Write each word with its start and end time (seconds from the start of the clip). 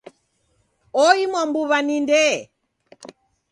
Oimwa 1.03 1.41
mbuw'a 1.47 1.79
ni 1.85 1.95
Ndee. 2.03 2.37